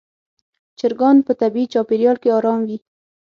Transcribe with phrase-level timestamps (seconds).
[0.79, 2.77] چرګان په طبیعي چاپېریال کې آرام وي.